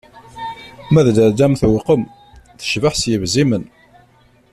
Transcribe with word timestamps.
Ma 0.91 1.01
d 1.05 1.07
lalla-m 1.17 1.53
tewqem, 1.61 2.03
tecbeḥ 2.59 2.93
s 2.97 3.03
yebzimen. 3.11 3.63